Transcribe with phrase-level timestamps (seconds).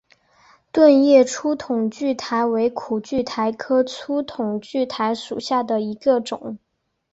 [0.71, 6.57] 盾叶粗筒苣苔为苦苣苔科粗筒苣苔属下的一个种。